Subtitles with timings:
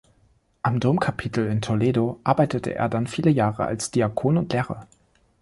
[0.63, 4.87] Am Domkapitel in Toledo arbeitete er dann viele Jahre als Diakon und Lehrer.